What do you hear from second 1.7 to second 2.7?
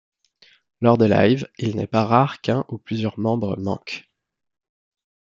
n'est pas rare qu'un